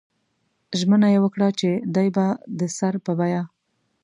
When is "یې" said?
1.13-1.19